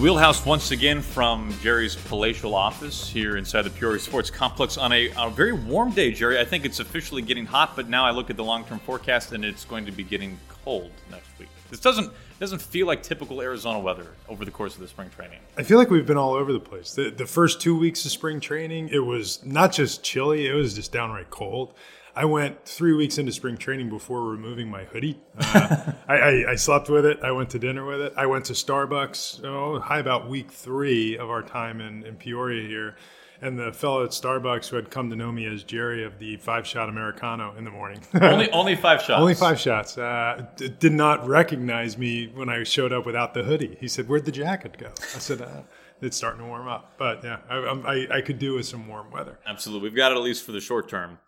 [0.00, 5.10] wheelhouse once again from Jerry's palatial office here inside the Peoria Sports Complex on a,
[5.18, 6.38] a, very warm day, Jerry.
[6.40, 9.44] I think it's officially getting hot, but now I look at the long-term forecast and
[9.44, 11.50] it's going to be getting cold next week.
[11.68, 15.38] This doesn't doesn't feel like typical Arizona weather over the course of the spring training.
[15.58, 16.94] I feel like we've been all over the place.
[16.94, 20.72] The, the first two weeks of spring training, it was not just chilly; it was
[20.72, 21.74] just downright cold.
[22.14, 25.20] I went three weeks into spring training before removing my hoodie.
[25.60, 27.20] Uh, I, I, I, slept with it.
[27.22, 28.12] I went to dinner with it.
[28.16, 29.44] I went to Starbucks.
[29.44, 32.96] Oh, high about week three of our time in, in Peoria here.
[33.42, 36.36] And the fellow at Starbucks who had come to know me as Jerry of the
[36.36, 38.00] five shot Americano in the morning.
[38.20, 39.20] only, only five shots.
[39.20, 39.98] Only five shots.
[39.98, 43.76] Uh, d- did not recognize me when I showed up without the hoodie.
[43.80, 44.88] He said, Where'd the jacket go?
[44.88, 45.62] I said, uh,
[46.00, 46.94] It's starting to warm up.
[46.96, 49.38] But yeah, I, I, I could do with some warm weather.
[49.46, 49.88] Absolutely.
[49.88, 51.18] We've got it at least for the short term.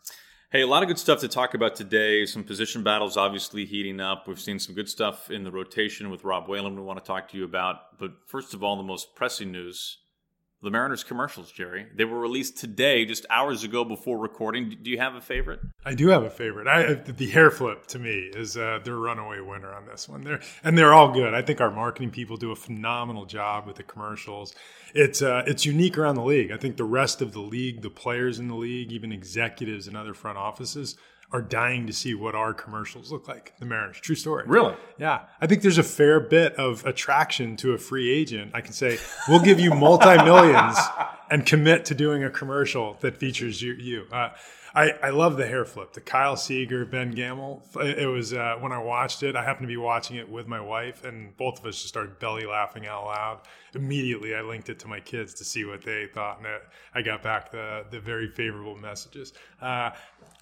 [0.53, 2.27] Hey, a lot of good stuff to talk about today.
[2.27, 4.29] Some position battles obviously heating up.
[4.29, 7.31] We've seen some good stuff in the rotation with Rob Whalen we want to talk
[7.31, 7.99] to you about.
[7.99, 9.97] But first of all, the most pressing news
[10.63, 11.87] the Mariners commercials, Jerry.
[11.95, 14.79] They were released today, just hours ago before recording.
[14.81, 15.61] Do you have a favorite?
[15.85, 16.69] I do have a favorite.
[16.69, 20.23] I, the hair flip to me is uh, the runaway winner on this one.
[20.23, 21.35] They're, and they're all good.
[21.35, 24.55] I think our marketing people do a phenomenal job with the commercials.
[24.95, 26.53] It's uh, it's unique around the league.
[26.53, 29.97] I think the rest of the league, the players in the league, even executives and
[29.97, 30.97] other front offices
[31.33, 33.55] are dying to see what our commercials look like.
[33.59, 34.45] The Mariners, true story.
[34.47, 34.75] Really?
[34.99, 38.53] Yeah, I think there's a fair bit of attraction to a free agent.
[38.55, 40.77] I can say we'll give you multi millions
[41.31, 43.73] and commit to doing a commercial that features you.
[43.75, 44.07] you.
[44.13, 44.31] Uh,
[44.75, 47.63] I, I love the hair flip, the Kyle Seager, Ben Gamel.
[47.77, 49.37] It was uh, when I watched it.
[49.37, 52.19] I happened to be watching it with my wife, and both of us just started
[52.19, 53.41] belly laughing out loud.
[53.75, 56.47] Immediately, I linked it to my kids to see what they thought, and
[56.95, 59.35] I got back the the very favorable messages.
[59.61, 59.91] Uh,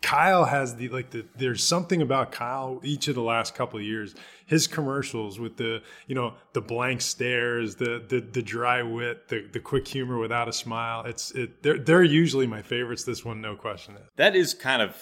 [0.03, 3.85] Kyle has the like the there's something about Kyle each of the last couple of
[3.85, 4.15] years.
[4.51, 9.47] His commercials with the you know the blank stares, the the the dry wit, the
[9.53, 11.05] the quick humor without a smile.
[11.05, 13.05] It's it they're they're usually my favorites.
[13.05, 13.97] This one, no question.
[14.17, 14.97] That is kind of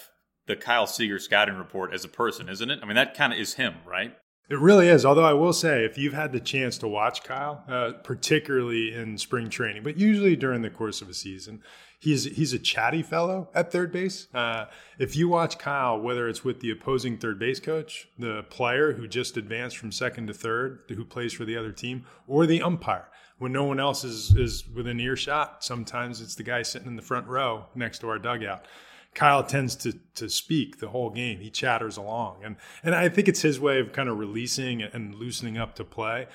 [0.45, 2.77] the Kyle Seager scouting report as a person, isn't it?
[2.83, 4.15] I mean, that kind of is him, right?
[4.49, 5.05] It really is.
[5.05, 9.17] Although I will say, if you've had the chance to watch Kyle, uh, particularly in
[9.19, 11.61] spring training, but usually during the course of a season,
[11.99, 14.27] he's he's a chatty fellow at third base.
[14.33, 14.65] Uh,
[14.97, 19.07] if you watch Kyle, whether it's with the opposing third base coach, the player who
[19.07, 23.07] just advanced from second to third, who plays for the other team, or the umpire,
[23.37, 27.03] when no one else is is within earshot, sometimes it's the guy sitting in the
[27.03, 28.65] front row next to our dugout.
[29.15, 31.39] Kyle tends to to speak the whole game.
[31.39, 35.15] He chatters along, and and I think it's his way of kind of releasing and
[35.15, 36.27] loosening up to play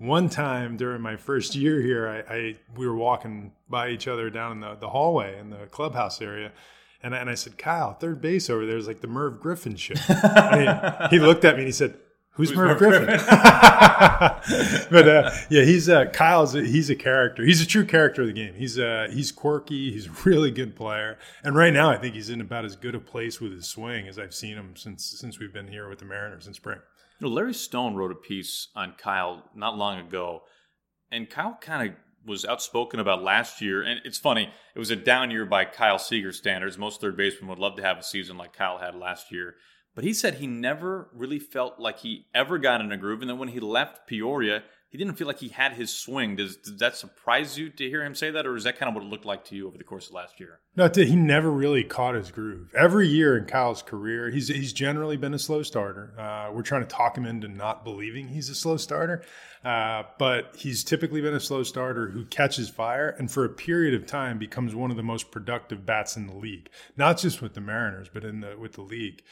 [0.00, 4.30] one time during my first year here, I, I, we were walking by each other
[4.30, 6.52] down in the, the hallway in the clubhouse area.
[7.02, 9.94] And, and I said, Kyle, third base over there is like the Merv Griffin show.
[9.94, 11.96] he, he, looked at me and he said,
[12.40, 13.04] Who's, Who's Merv, Griffin?
[13.04, 13.26] Griffin?
[14.90, 17.44] but uh, yeah, he's uh, Kyle's a, he's a character.
[17.44, 18.54] He's a true character of the game.
[18.54, 19.92] He's uh, he's quirky.
[19.92, 21.18] He's a really good player.
[21.44, 24.08] And right now, I think he's in about as good a place with his swing
[24.08, 26.78] as I've seen him since since we've been here with the Mariners in spring.
[27.18, 30.44] You know, Larry Stone wrote a piece on Kyle not long ago,
[31.12, 31.96] and Kyle kind of
[32.26, 33.82] was outspoken about last year.
[33.82, 36.78] And it's funny, it was a down year by Kyle Seager standards.
[36.78, 39.56] Most third basemen would love to have a season like Kyle had last year.
[39.94, 43.20] But he said he never really felt like he ever got in a groove.
[43.20, 46.34] And then when he left Peoria, he didn't feel like he had his swing.
[46.34, 48.96] Does, does that surprise you to hear him say that, or is that kind of
[48.96, 50.58] what it looked like to you over the course of last year?
[50.74, 52.74] No, he never really caught his groove.
[52.76, 56.12] Every year in Kyle's career, he's he's generally been a slow starter.
[56.18, 59.22] Uh, we're trying to talk him into not believing he's a slow starter,
[59.64, 63.94] uh, but he's typically been a slow starter who catches fire and for a period
[63.94, 66.68] of time becomes one of the most productive bats in the league.
[66.96, 69.22] Not just with the Mariners, but in the with the league.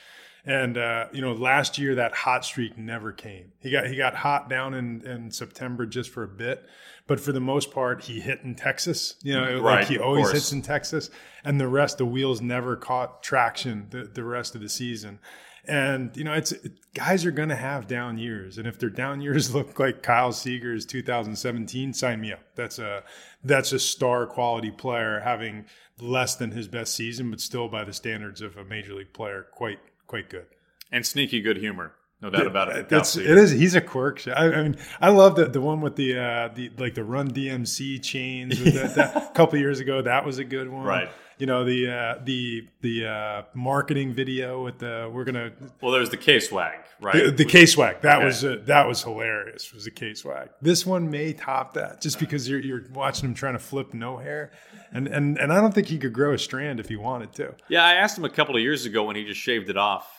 [0.48, 3.52] And uh, you know, last year that hot streak never came.
[3.60, 6.66] He got he got hot down in, in September just for a bit,
[7.06, 9.16] but for the most part, he hit in Texas.
[9.22, 11.10] You know, right, like he always hits in Texas,
[11.44, 15.18] and the rest, the wheels never caught traction the, the rest of the season.
[15.66, 18.88] And you know, it's it, guys are going to have down years, and if their
[18.88, 22.40] down years look like Kyle Seager's 2017, sign me up.
[22.54, 23.04] That's a
[23.44, 25.66] that's a star quality player having
[26.00, 29.46] less than his best season, but still by the standards of a major league player,
[29.52, 29.78] quite
[30.08, 30.46] quite good.
[30.90, 31.92] And sneaky good humor.
[32.20, 32.88] No doubt about it.
[32.88, 33.52] That's it is.
[33.52, 34.26] He's a quirk.
[34.26, 37.30] I, I, mean, I love the the one with the uh, the like the Run
[37.30, 38.58] DMC chains.
[38.78, 40.84] That, that, a couple years ago, that was a good one.
[40.84, 41.08] Right.
[41.38, 45.52] You know the uh, the the uh, marketing video with the we're gonna.
[45.80, 47.26] Well, there's the case swag, right?
[47.26, 48.24] The, the K swag that okay.
[48.24, 49.72] was uh, that was hilarious.
[49.72, 50.50] Was the case swag.
[50.60, 54.16] This one may top that just because you're you're watching him trying to flip no
[54.16, 54.50] hair,
[54.92, 57.54] and and and I don't think he could grow a strand if he wanted to.
[57.68, 60.17] Yeah, I asked him a couple of years ago when he just shaved it off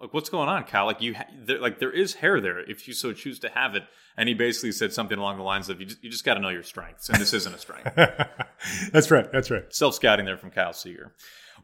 [0.00, 0.86] like what's going on, Kyle?
[0.86, 3.74] Like you, ha- there, like there is hair there if you so choose to have
[3.74, 3.84] it.
[4.16, 6.40] And he basically said something along the lines of, "You just, you just got to
[6.40, 7.94] know your strengths, and this isn't a strength."
[8.92, 9.30] that's right.
[9.30, 9.64] That's right.
[9.74, 11.12] Self scouting there from Kyle Seager.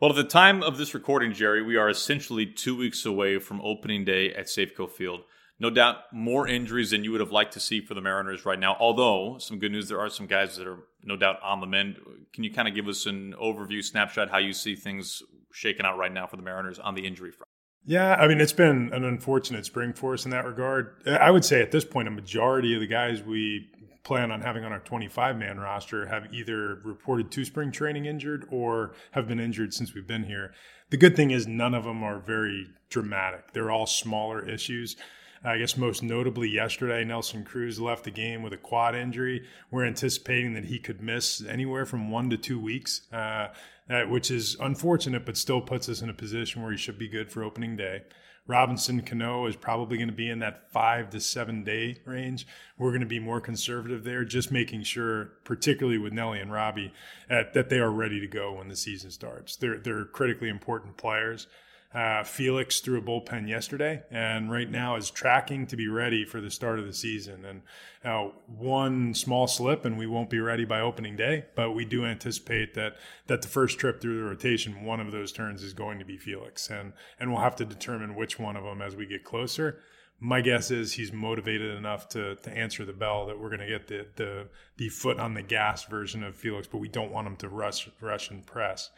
[0.00, 3.60] Well, at the time of this recording, Jerry, we are essentially two weeks away from
[3.62, 5.20] opening day at Safeco Field.
[5.60, 8.58] No doubt more injuries than you would have liked to see for the Mariners right
[8.58, 8.76] now.
[8.80, 12.00] Although, some good news, there are some guys that are no doubt on the mend.
[12.32, 15.98] Can you kind of give us an overview, snapshot, how you see things shaking out
[15.98, 17.51] right now for the Mariners on the injury front?
[17.84, 21.02] Yeah, I mean, it's been an unfortunate spring for us in that regard.
[21.06, 23.68] I would say at this point, a majority of the guys we
[24.04, 28.46] plan on having on our 25 man roster have either reported to spring training injured
[28.50, 30.52] or have been injured since we've been here.
[30.90, 34.96] The good thing is, none of them are very dramatic, they're all smaller issues.
[35.44, 39.44] I guess most notably yesterday, Nelson Cruz left the game with a quad injury.
[39.72, 43.48] We're anticipating that he could miss anywhere from one to two weeks, uh,
[43.90, 47.08] uh, which is unfortunate, but still puts us in a position where he should be
[47.08, 48.02] good for opening day.
[48.46, 52.46] Robinson Cano is probably going to be in that five to seven day range.
[52.76, 56.92] We're going to be more conservative there, just making sure, particularly with Nelly and Robbie,
[57.30, 59.56] uh, that they are ready to go when the season starts.
[59.56, 61.46] They're they're critically important players.
[61.94, 66.40] Uh, Felix threw a bullpen yesterday, and right now is tracking to be ready for
[66.40, 67.44] the start of the season.
[67.44, 67.62] And
[68.02, 71.44] uh, one small slip, and we won't be ready by opening day.
[71.54, 72.96] But we do anticipate that
[73.26, 76.16] that the first trip through the rotation, one of those turns is going to be
[76.16, 79.80] Felix, and and we'll have to determine which one of them as we get closer.
[80.18, 83.66] My guess is he's motivated enough to to answer the bell that we're going to
[83.66, 84.48] get the the
[84.78, 87.90] the foot on the gas version of Felix, but we don't want him to rush
[88.00, 88.90] rush and press.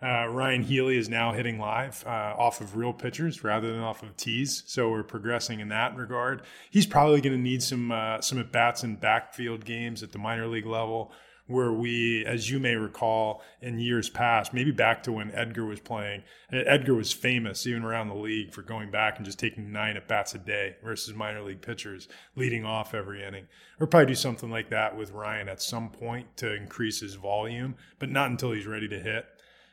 [0.00, 4.04] Uh, Ryan Healy is now hitting live uh, off of real pitchers rather than off
[4.04, 6.42] of tees, so we're progressing in that regard.
[6.70, 10.18] He's probably going to need some uh, some at bats in backfield games at the
[10.18, 11.10] minor league level,
[11.48, 15.80] where we, as you may recall, in years past, maybe back to when Edgar was
[15.80, 16.22] playing,
[16.52, 20.06] Edgar was famous even around the league for going back and just taking nine at
[20.06, 22.06] bats a day versus minor league pitchers
[22.36, 23.48] leading off every inning.
[23.80, 27.74] We'll probably do something like that with Ryan at some point to increase his volume,
[27.98, 29.26] but not until he's ready to hit.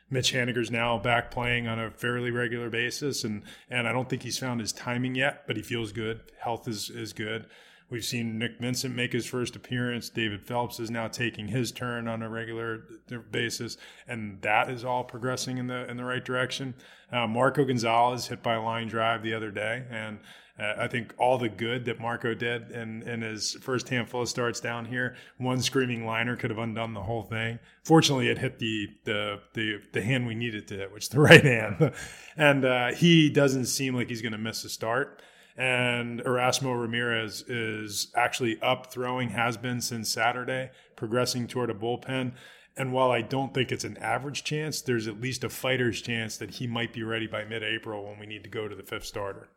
[0.08, 4.22] Mitch Haniger's now back playing on a fairly regular basis, and and I don't think
[4.22, 6.20] he's found his timing yet, but he feels good.
[6.40, 7.46] Health is is good.
[7.88, 10.08] We've seen Nick Vincent make his first appearance.
[10.08, 12.82] David Phelps is now taking his turn on a regular
[13.30, 13.76] basis,
[14.08, 16.74] and that is all progressing in the in the right direction.
[17.12, 20.18] Uh, Marco Gonzalez hit by a line drive the other day, and
[20.58, 24.28] uh, I think all the good that Marco did in, in his first handful of
[24.28, 27.58] starts down here, one screaming liner could have undone the whole thing.
[27.84, 31.20] Fortunately, it hit the the the, the hand we needed to hit, which is the
[31.30, 31.92] right hand,
[32.36, 35.22] and uh, he doesn't seem like he's going to miss a start.
[35.58, 42.32] And Erasmo Ramirez is actually up throwing, has been since Saturday, progressing toward a bullpen.
[42.76, 46.36] And while I don't think it's an average chance, there's at least a fighter's chance
[46.36, 48.82] that he might be ready by mid April when we need to go to the
[48.82, 49.48] fifth starter.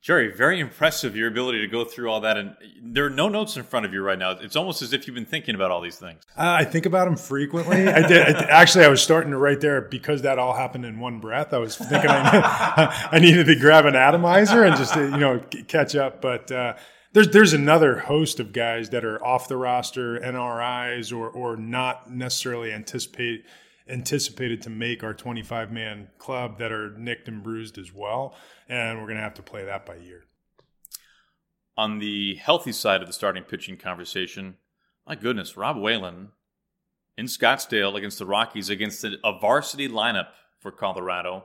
[0.00, 3.56] Jerry, very impressive your ability to go through all that, and there are no notes
[3.56, 4.30] in front of you right now.
[4.30, 6.22] It's almost as if you've been thinking about all these things.
[6.36, 7.88] Uh, I think about them frequently.
[7.88, 8.84] I did I, actually.
[8.84, 11.52] I was starting to write there because that all happened in one breath.
[11.52, 15.96] I was thinking I, I needed to grab an atomizer and just you know catch
[15.96, 16.22] up.
[16.22, 16.76] But uh,
[17.12, 22.08] there's there's another host of guys that are off the roster, NRIs, or or not
[22.08, 23.44] necessarily anticipate
[23.88, 28.34] anticipated to make our 25 man club that are nicked and bruised as well.
[28.68, 30.24] And we're going to have to play that by year.
[31.76, 34.56] On the healthy side of the starting pitching conversation,
[35.06, 36.28] my goodness, Rob Whalen
[37.16, 40.28] in Scottsdale against the Rockies against a varsity lineup
[40.58, 41.44] for Colorado.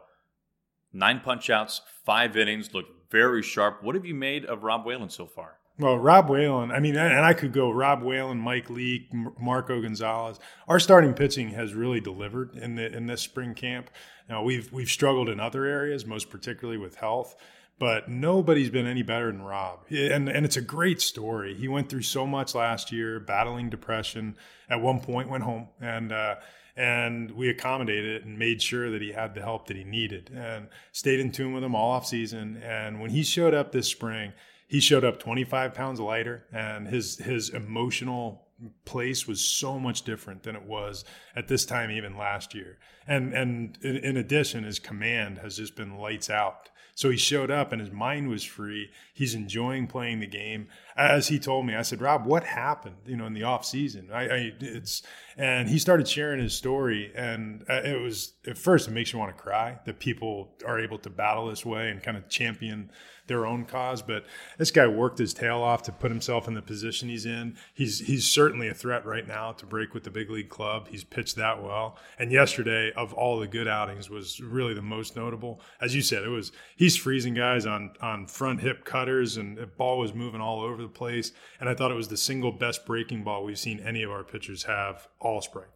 [0.91, 3.83] Nine punch outs, five innings, looked very sharp.
[3.83, 5.57] What have you made of Rob Whalen so far?
[5.79, 10.39] Well, Rob Whalen, I mean, and I could go Rob Whalen, Mike Leake, Marco Gonzalez.
[10.67, 13.89] Our starting pitching has really delivered in the in this spring camp.
[14.29, 17.35] Now we've we've struggled in other areas, most particularly with health,
[17.79, 19.79] but nobody's been any better than Rob.
[19.89, 21.55] And and it's a great story.
[21.55, 24.37] He went through so much last year, battling depression.
[24.69, 26.11] At one point, went home and.
[26.11, 26.35] Uh,
[26.75, 30.31] and we accommodated it and made sure that he had the help that he needed
[30.33, 33.87] and stayed in tune with him all off season and when he showed up this
[33.87, 34.33] spring
[34.73, 38.47] he showed up 25 pounds lighter and his his emotional
[38.85, 42.79] place was so much different than it was at this time even last year.
[43.05, 46.71] And and in addition his command has just been lights out.
[46.95, 48.89] So he showed up and his mind was free.
[49.13, 53.15] He's enjoying playing the game as he told me i said rob what happened you
[53.15, 55.03] know in the off season i, I it's
[55.37, 59.19] and he started sharing his story and uh, it was at first it makes you
[59.19, 62.89] want to cry that people are able to battle this way and kind of champion
[63.25, 64.01] their own cause.
[64.01, 64.25] But
[64.57, 67.55] this guy worked his tail off to put himself in the position he's in.
[67.73, 70.87] He's he's certainly certainly a threat right now to break with the big league club.
[70.87, 71.97] He's pitched that well.
[72.19, 75.59] And yesterday, of all the good outings, was really the most notable.
[75.81, 79.65] As you said, it was he's freezing guys on on front hip cutters, and the
[79.65, 81.31] ball was moving all over the place.
[81.59, 84.23] And I thought it was the single best breaking ball we've seen any of our
[84.23, 85.67] pitchers have all spring.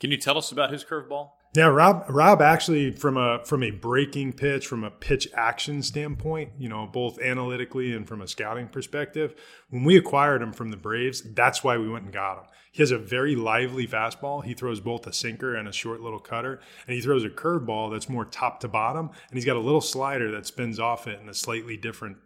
[0.00, 1.30] Can you tell us about his curveball?
[1.54, 2.06] Yeah, Rob.
[2.08, 6.86] Rob actually, from a from a breaking pitch, from a pitch action standpoint, you know,
[6.86, 9.34] both analytically and from a scouting perspective,
[9.68, 12.44] when we acquired him from the Braves, that's why we went and got him.
[12.72, 14.42] He has a very lively fastball.
[14.42, 17.92] He throws both a sinker and a short little cutter, and he throws a curveball
[17.92, 21.20] that's more top to bottom, and he's got a little slider that spins off it
[21.20, 22.16] in a slightly different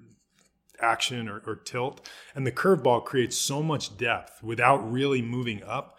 [0.81, 2.09] action or, or tilt.
[2.35, 5.97] And the curveball creates so much depth without really moving up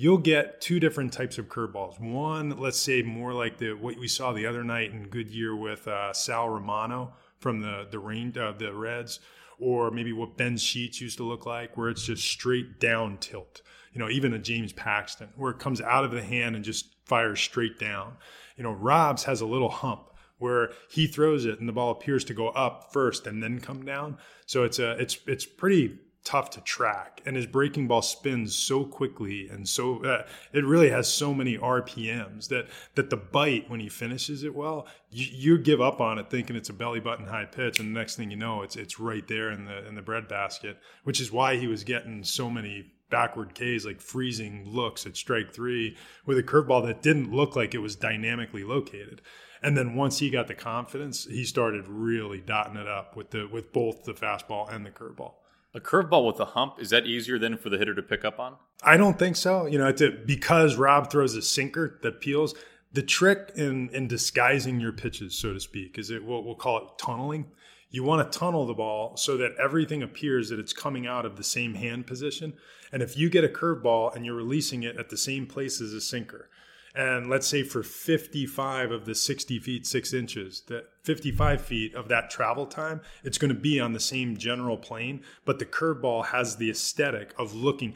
[0.00, 2.00] you'll get two different types of curveballs.
[2.00, 5.86] One, let's say more like the what we saw the other night in Goodyear with
[5.86, 9.20] uh, Sal Romano from the the rain uh, the Reds,
[9.58, 13.60] or maybe what Ben Sheets used to look like, where it's just straight down tilt.
[13.92, 16.86] You know, even a James Paxton, where it comes out of the hand and just
[17.04, 18.14] fires straight down.
[18.56, 20.04] You know, Rob's has a little hump
[20.40, 23.84] where he throws it and the ball appears to go up first and then come
[23.84, 24.18] down.
[24.46, 28.84] So it's a it's it's pretty tough to track and his breaking ball spins so
[28.84, 33.80] quickly and so uh, it really has so many rpms that that the bite when
[33.80, 37.26] he finishes it well you, you, give up on it thinking it's a belly button
[37.26, 39.94] high pitch and the next thing you know it's it's right there in the in
[39.94, 45.06] the breadbasket which is why he was getting so many backward Ks like freezing looks
[45.06, 49.22] at strike 3 with a curveball that didn't look like it was dynamically located
[49.62, 53.46] and then once he got the confidence he started really dotting it up with the
[53.46, 55.34] with both the fastball and the curveball
[55.72, 58.40] a curveball with a hump is that easier than for the hitter to pick up
[58.40, 58.56] on?
[58.82, 59.66] I don't think so.
[59.66, 62.54] You know, it's a, because Rob throws a sinker that peels.
[62.92, 66.78] The trick in in disguising your pitches, so to speak, is it we'll, we'll call
[66.78, 67.46] it tunneling.
[67.90, 71.36] You want to tunnel the ball so that everything appears that it's coming out of
[71.36, 72.54] the same hand position.
[72.92, 75.92] And if you get a curveball and you're releasing it at the same place as
[75.92, 76.48] a sinker,
[76.94, 82.08] and let's say for 55 of the 60 feet 6 inches that 55 feet of
[82.08, 86.26] that travel time it's going to be on the same general plane but the curveball
[86.26, 87.94] has the aesthetic of looking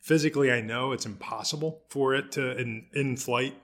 [0.00, 3.54] physically i know it's impossible for it to in, in flight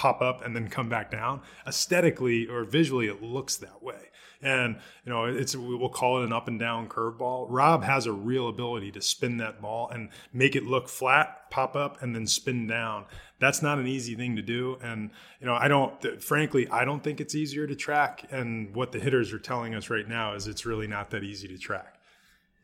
[0.00, 4.10] pop up and then come back down aesthetically or visually it looks that way
[4.42, 7.46] and you know it's we'll call it an up and down curveball.
[7.50, 11.76] Rob has a real ability to spin that ball and make it look flat, pop
[11.76, 13.04] up, and then spin down.
[13.38, 16.22] That's not an easy thing to do, and you know I don't.
[16.22, 18.26] Frankly, I don't think it's easier to track.
[18.30, 21.48] And what the hitters are telling us right now is it's really not that easy
[21.48, 21.96] to track.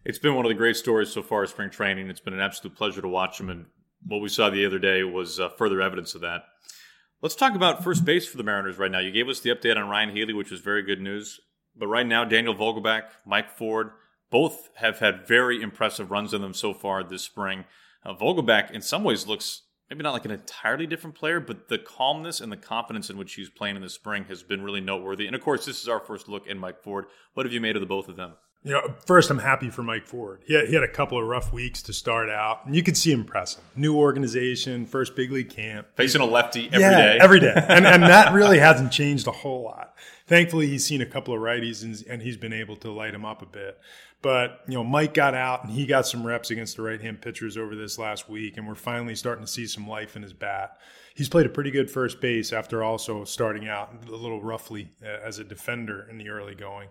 [0.04, 2.08] It's been one of the great stories so far spring training.
[2.08, 3.66] It's been an absolute pleasure to watch them, and
[4.06, 6.44] what we saw the other day was uh, further evidence of that.
[7.22, 8.98] Let's talk about first base for the Mariners right now.
[8.98, 11.40] You gave us the update on Ryan Healy, which was very good news.
[11.74, 13.90] But right now, Daniel Vogelbach, Mike Ford,
[14.30, 17.64] both have had very impressive runs in them so far this spring.
[18.04, 21.78] Uh, Vogelbach, in some ways, looks maybe not like an entirely different player, but the
[21.78, 25.26] calmness and the confidence in which he's playing in the spring has been really noteworthy.
[25.26, 27.06] And of course, this is our first look at Mike Ford.
[27.32, 28.34] What have you made of the both of them?
[28.62, 30.40] You know, first, I'm happy for Mike Ford.
[30.44, 32.96] He had, he had a couple of rough weeks to start out, and you could
[32.96, 33.62] see him pressing.
[33.76, 35.86] New organization, first big league camp.
[35.94, 37.18] Facing a lefty every yeah, day.
[37.20, 37.54] every day.
[37.54, 39.94] And, and that really hasn't changed a whole lot
[40.26, 43.24] thankfully he's seen a couple of righties and, and he's been able to light him
[43.24, 43.78] up a bit.
[44.22, 47.56] But you know, Mike got out and he got some reps against the right-hand pitchers
[47.56, 50.78] over this last week, and we're finally starting to see some life in his bat.
[51.14, 55.06] He's played a pretty good first base after also starting out a little roughly uh,
[55.22, 56.88] as a defender in the early going.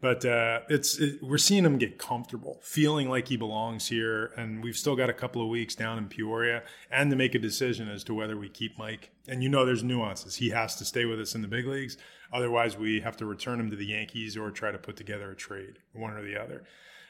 [0.00, 4.62] But uh, it's it, we're seeing him get comfortable, feeling like he belongs here, and
[4.62, 7.88] we've still got a couple of weeks down in Peoria, and to make a decision
[7.88, 9.10] as to whether we keep Mike.
[9.26, 10.36] And you know, there's nuances.
[10.36, 11.96] He has to stay with us in the big leagues,
[12.30, 15.36] otherwise we have to return him to the Yankees or try to put together a
[15.36, 16.64] trade, one or the other.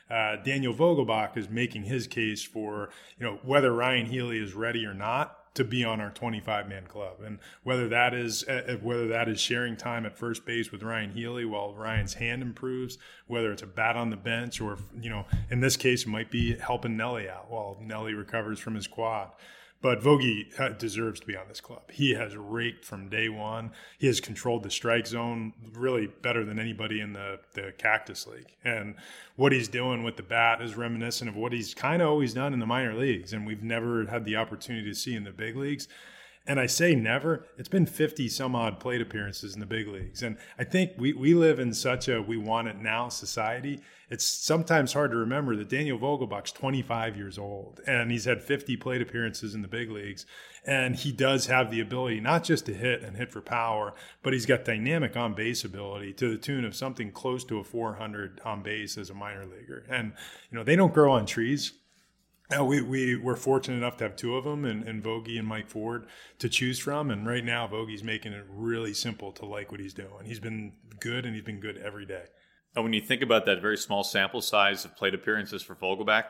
[0.09, 4.87] Uh, Daniel Vogelbach is making his case for you know whether Ryan Healy is ready
[4.87, 7.17] or not to be on our 25 man club.
[7.25, 10.83] And whether that is uh, uh, whether that is sharing time at first base with
[10.83, 15.11] Ryan Healy while Ryan's hand improves, whether it's a bat on the bench or you
[15.11, 18.87] know in this case it might be helping Nelly out while Nelly recovers from his
[18.87, 19.33] quad.
[19.83, 21.91] But Vogie deserves to be on this club.
[21.91, 23.73] He has raked from day one.
[23.99, 28.57] He has controlled the strike zone really better than anybody in the, the Cactus League.
[28.65, 28.97] And
[29.37, 32.55] what he's doing with the bat is reminiscent of what he's kind of always done
[32.55, 33.33] in the minor leagues.
[33.33, 35.89] And we've never had the opportunity to see in the big leagues.
[36.47, 40.23] And I say never, it's been 50 some odd plate appearances in the big leagues.
[40.23, 43.81] And I think we, we live in such a we want it now society.
[44.09, 48.77] It's sometimes hard to remember that Daniel Vogelbach's 25 years old and he's had 50
[48.77, 50.27] plate appearances in the big leagues.
[50.65, 54.33] And he does have the ability not just to hit and hit for power, but
[54.33, 58.41] he's got dynamic on base ability to the tune of something close to a 400
[58.45, 59.85] on base as a minor leaguer.
[59.89, 60.13] And,
[60.51, 61.73] you know, they don't grow on trees
[62.63, 65.69] we, we were fortunate enough to have two of them and, and Vogie and Mike
[65.69, 66.07] Ford
[66.39, 67.11] to choose from.
[67.11, 70.25] And right now, Vogie's making it really simple to like what he's doing.
[70.25, 72.25] He's been good and he's been good every day.
[72.77, 76.27] And when you think about that very small sample size of plate appearances for Vogelbach,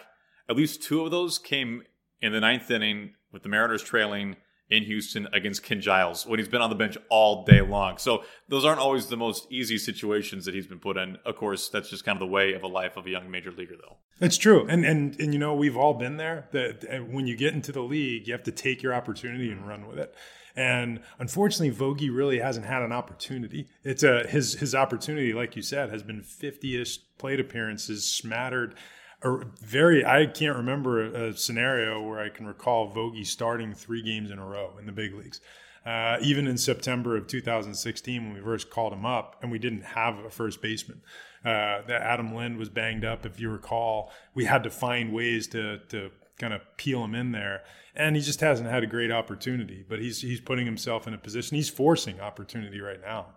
[0.49, 1.83] at least two of those came
[2.23, 4.37] in the ninth inning with the Mariners trailing
[4.69, 7.99] in Houston against Ken Giles when he's been on the bench all day long.
[7.99, 11.19] So those aren't always the most easy situations that he's been put in.
[11.25, 13.53] Of course, that's just kind of the way of a life of a young major
[13.53, 13.97] leaguer, though.
[14.21, 16.49] It's true, and and and you know we've all been there.
[16.53, 19.87] That when you get into the league, you have to take your opportunity and run
[19.87, 20.15] with it.
[20.57, 23.69] And unfortunately, Vogie really hasn't had an opportunity.
[23.85, 28.75] It's a his his opportunity, like you said, has been 50ish plate appearances smattered
[29.23, 34.03] a very I can't remember a, a, scenario where I can recall Vogie starting three
[34.03, 35.41] games in a row in the big leagues.
[35.85, 39.83] Uh, even in September of 2016, when we first called him up, and we didn't
[39.83, 41.01] have a first baseman,
[41.45, 43.25] uh, that Adam Lind was banged up.
[43.25, 47.33] If you recall, we had to find ways to to kind of peel him in
[47.33, 47.62] there,
[47.95, 49.85] and he just hasn't had a great opportunity.
[49.88, 51.57] But he's he's putting himself in a position.
[51.57, 53.35] He's forcing opportunity right now.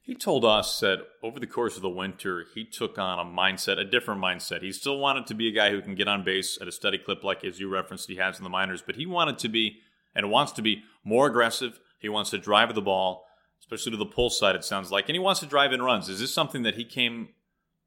[0.00, 3.78] He told us that over the course of the winter, he took on a mindset,
[3.78, 4.62] a different mindset.
[4.62, 6.98] He still wanted to be a guy who can get on base at a steady
[6.98, 9.78] clip, like as you referenced, he has in the minors, but he wanted to be
[10.12, 11.78] and wants to be more aggressive.
[12.00, 13.24] He wants to drive the ball,
[13.60, 16.08] especially to the pull side, it sounds like, and he wants to drive in runs.
[16.08, 17.28] Is this something that he came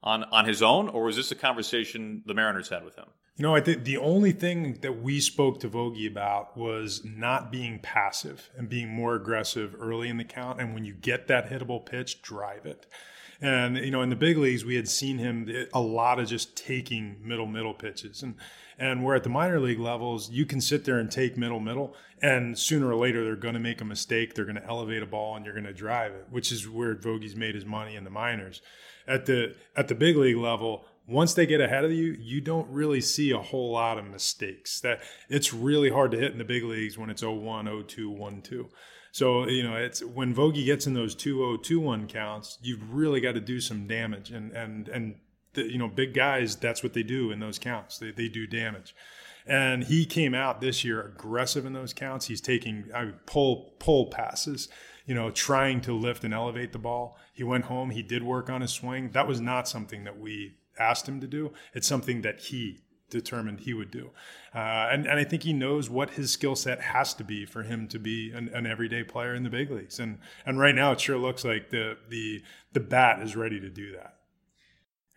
[0.01, 3.07] on on his own, or was this a conversation the Mariners had with him?
[3.37, 7.51] You know, I think the only thing that we spoke to Vogie about was not
[7.51, 10.61] being passive and being more aggressive early in the count.
[10.61, 12.85] And when you get that hittable pitch, drive it.
[13.41, 16.55] And you know, in the big leagues, we had seen him a lot of just
[16.55, 18.35] taking middle middle pitches, and
[18.79, 20.29] and we're at the minor league levels.
[20.29, 23.59] You can sit there and take middle middle, and sooner or later they're going to
[23.59, 24.33] make a mistake.
[24.33, 26.95] They're going to elevate a ball, and you're going to drive it, which is where
[26.95, 28.61] Vogie's made his money in the minors.
[29.07, 32.67] At the at the big league level, once they get ahead of you, you don't
[32.69, 34.79] really see a whole lot of mistakes.
[34.81, 38.69] That it's really hard to hit in the big leagues when it's 0-1, 0-2, 1-2.
[39.11, 43.41] So, you know, it's when Vogie gets in those 2-0, counts, you've really got to
[43.41, 44.31] do some damage.
[44.31, 45.15] And and and
[45.53, 47.97] the, you know, big guys, that's what they do in those counts.
[47.97, 48.95] They they do damage.
[49.47, 52.25] And he came out this year aggressive in those counts.
[52.25, 54.69] He's taking I mean, pull pull passes
[55.05, 57.17] you know, trying to lift and elevate the ball.
[57.33, 57.91] He went home.
[57.91, 59.11] He did work on his swing.
[59.11, 61.53] That was not something that we asked him to do.
[61.73, 64.11] It's something that he determined he would do.
[64.53, 67.63] Uh, and, and I think he knows what his skill set has to be for
[67.63, 69.99] him to be an, an, everyday player in the big leagues.
[69.99, 72.41] And and right now it sure looks like the the
[72.73, 74.15] the bat is ready to do that.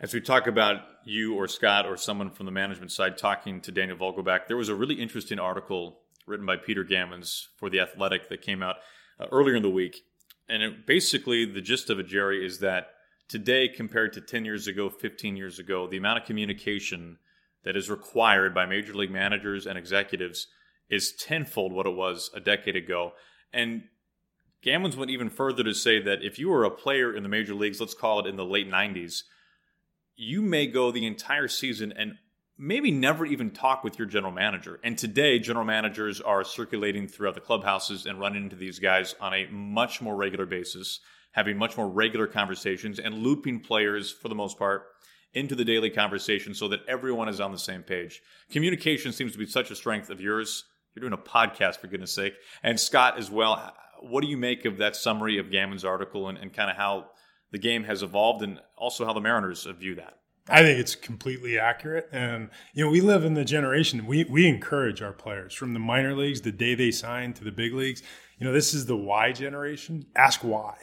[0.00, 3.72] As we talk about you or Scott or someone from the management side talking to
[3.72, 8.28] Daniel Vogelbach, there was a really interesting article written by Peter Gammons for The Athletic
[8.28, 8.76] that came out
[9.18, 10.04] uh, earlier in the week.
[10.48, 12.90] And it, basically, the gist of it, Jerry, is that
[13.28, 17.18] today compared to 10 years ago, 15 years ago, the amount of communication
[17.64, 20.46] that is required by major league managers and executives
[20.88, 23.12] is tenfold what it was a decade ago.
[23.52, 23.84] And
[24.64, 27.54] Gammons went even further to say that if you were a player in the major
[27.54, 29.22] leagues, let's call it in the late 90s,
[30.16, 32.14] you may go the entire season and
[32.56, 34.80] maybe never even talk with your general manager.
[34.82, 39.32] And today, general managers are circulating throughout the clubhouses and running into these guys on
[39.32, 41.00] a much more regular basis
[41.32, 44.84] having much more regular conversations and looping players for the most part
[45.34, 48.20] into the daily conversation so that everyone is on the same page.
[48.50, 50.64] Communication seems to be such a strength of yours.
[50.94, 52.34] You're doing a podcast, for goodness sake.
[52.62, 53.72] And Scott as well.
[54.00, 57.10] What do you make of that summary of Gammon's article and, and kind of how
[57.50, 60.18] the game has evolved and also how the Mariners view that?
[60.48, 62.08] I think it's completely accurate.
[62.10, 65.78] And, you know, we live in the generation, we, we encourage our players from the
[65.78, 68.02] minor leagues, the day they sign to the big leagues.
[68.38, 70.06] You know, this is the why generation.
[70.16, 70.76] Ask why.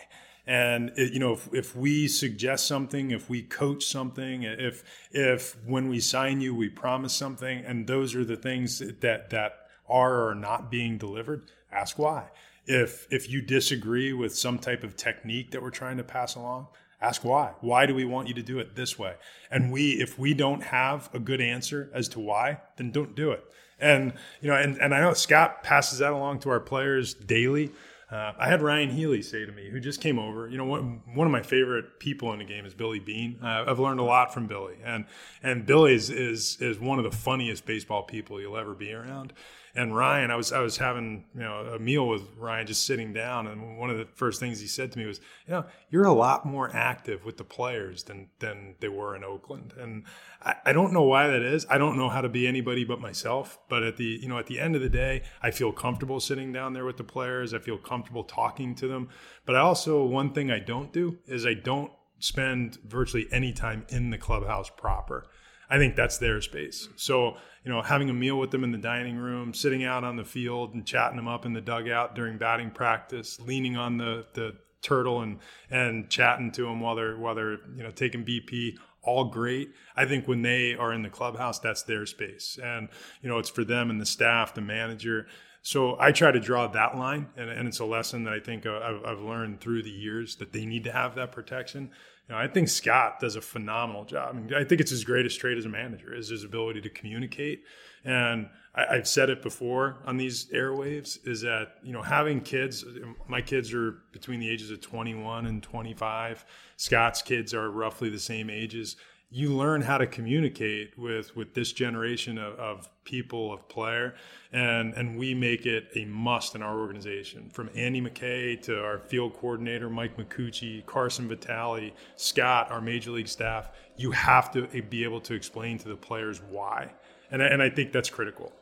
[0.47, 5.57] And it, you know, if, if we suggest something, if we coach something, if if
[5.65, 9.53] when we sign you we promise something, and those are the things that that
[9.87, 12.29] are or are not being delivered, ask why.
[12.67, 16.67] If if you disagree with some type of technique that we're trying to pass along,
[17.01, 17.53] ask why.
[17.61, 19.15] Why do we want you to do it this way?
[19.51, 23.31] And we, if we don't have a good answer as to why, then don't do
[23.31, 23.43] it.
[23.79, 27.71] And you know, and, and I know Scott passes that along to our players daily.
[28.11, 30.47] Uh, I had Ryan Healy say to me, who just came over.
[30.47, 33.39] You know, one, one of my favorite people in the game is Billy Beane.
[33.41, 35.05] Uh, I've learned a lot from Billy, and
[35.41, 39.33] and Billy is, is is one of the funniest baseball people you'll ever be around
[39.75, 43.11] and Ryan, I was I was having you know a meal with Ryan, just sitting
[43.11, 46.05] down, and one of the first things he said to me was, you know, you're
[46.05, 50.03] a lot more active with the players than than they were in Oakland, and
[50.41, 51.65] I, I don't know why that is.
[51.69, 53.59] I don't know how to be anybody but myself.
[53.67, 56.53] But at the you know at the end of the day, I feel comfortable sitting
[56.53, 57.53] down there with the players.
[57.53, 59.09] I feel comfortable talking to them.
[59.45, 63.85] But I also one thing I don't do is I don't spend virtually any time
[63.89, 65.27] in the clubhouse proper.
[65.69, 66.87] I think that's their space.
[66.95, 70.15] So, you know, having a meal with them in the dining room, sitting out on
[70.15, 74.25] the field and chatting them up in the dugout during batting practice, leaning on the,
[74.33, 78.75] the turtle and, and chatting to them while they're, while they're, you know, taking BP,
[79.01, 79.69] all great.
[79.95, 82.59] I think when they are in the clubhouse, that's their space.
[82.63, 82.89] And,
[83.21, 85.27] you know, it's for them and the staff, the manager.
[85.61, 88.67] So I try to draw that line, and, and it's a lesson that I think
[88.67, 91.89] uh, I've, I've, learned through the years that they need to have that protection.
[92.27, 94.35] You know, I think Scott does a phenomenal job.
[94.35, 96.89] I, mean, I think it's his greatest trait as a manager is his ability to
[96.89, 97.63] communicate.
[98.03, 102.83] And I, have said it before on these airwaves is that you know having kids.
[103.27, 106.45] My kids are between the ages of 21 and 25.
[106.77, 108.95] Scott's kids are roughly the same ages
[109.35, 114.15] you learn how to communicate with with this generation of, of, people of player
[114.51, 117.49] and and we make it a must in our organization.
[117.51, 123.27] From andy mckay to our field coordinator mike micucci carson vitale scott our major league
[123.27, 126.93] staff you have to be able to explain to the players why.
[127.29, 128.53] And, and i think that's critical.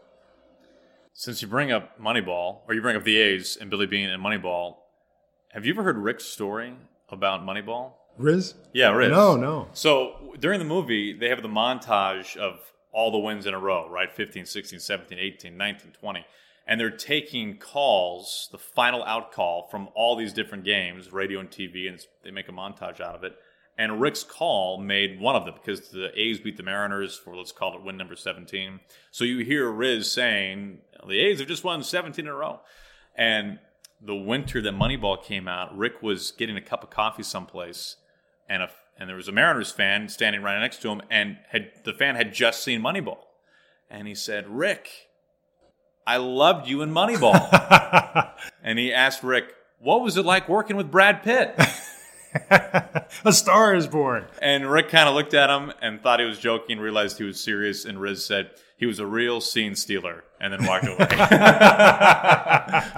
[1.13, 4.21] Since you bring up moneyball or you bring up the a's and billy beane and
[4.21, 4.77] moneyball
[5.49, 6.73] have you ever heard rick's story
[7.09, 8.55] about moneyball Riz?
[8.73, 9.11] Yeah, Riz.
[9.11, 9.67] No, no.
[9.73, 12.59] So during the movie, they have the montage of
[12.91, 14.11] all the wins in a row, right?
[14.11, 16.25] 15, 16, 17, 18, 19, 20.
[16.65, 21.49] And they're taking calls, the final out call from all these different games, radio and
[21.49, 23.35] TV, and they make a montage out of it.
[23.77, 27.51] And Rick's call made one of them because the A's beat the Mariners for, let's
[27.51, 28.79] call it win number 17.
[29.11, 32.61] So you hear Riz saying, the A's have just won 17 in a row.
[33.15, 33.59] And
[33.99, 37.95] the winter that Moneyball came out, Rick was getting a cup of coffee someplace
[38.53, 41.71] and a and there was a Mariners fan standing right next to him, and had
[41.83, 43.17] the fan had just seen Moneyball,
[43.89, 44.87] and he said, "Rick,
[46.05, 48.31] I loved you in Moneyball,"
[48.63, 51.59] and he asked Rick, "What was it like working with Brad Pitt?"
[53.25, 54.25] a star is born.
[54.41, 57.39] And Rick kind of looked at him and thought he was joking, realized he was
[57.39, 58.51] serious, and Riz said,
[58.83, 60.97] he was a real scene stealer and then walked away.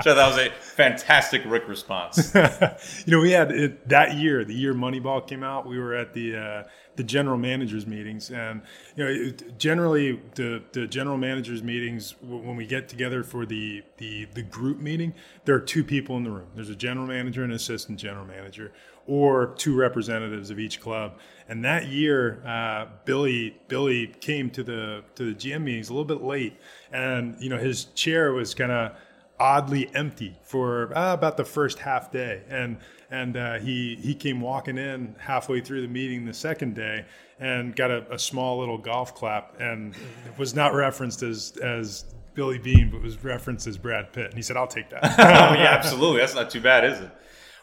[0.02, 2.34] so that was a fantastic Rick response.
[2.34, 6.14] you know, we had it, that year, the year Moneyball came out, we were at
[6.14, 6.64] the uh,
[6.96, 8.62] the general managers meetings, and
[8.96, 13.84] you know, it, generally the the general managers meetings when we get together for the
[13.98, 16.48] the the group meeting, there are two people in the room.
[16.56, 18.72] There's a general manager and an assistant general manager
[19.08, 21.20] or two representatives of each club.
[21.48, 26.06] And that year, uh, Billy Billy came to the to the GM meetings a little
[26.06, 26.58] bit late,
[26.92, 28.96] and you know his chair was kind of
[29.40, 32.78] oddly empty for uh, about the first half day, and
[33.12, 37.06] and uh, he he came walking in halfway through the meeting the second day
[37.40, 39.94] and got a, a small little golf clap, and
[40.38, 44.42] was not referenced as as Billy Beane, but was referenced as Brad Pitt, and he
[44.42, 46.22] said, "I'll take that." oh yeah, absolutely.
[46.22, 47.12] That's not too bad, is it?